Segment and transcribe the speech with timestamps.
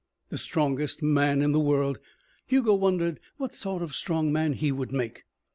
[0.29, 1.99] The strongest man in the world.
[2.47, 5.25] Hugo wondered what sort of strong man he would make.